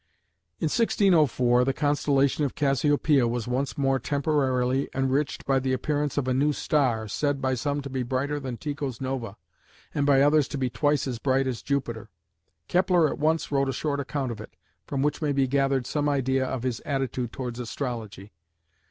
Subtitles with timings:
[0.57, 6.27] In 1604 the constellation of Cassiopeia was once more temporarily enriched by the appearance of
[6.27, 9.37] a new star, said by some to be brighter than Tycho's nova,
[9.93, 12.09] and by others to be twice as bright as Jupiter.
[12.67, 14.55] Kepler at once wrote a short account of it,
[14.87, 18.31] from which may be gathered some idea of his attitude towards astrology.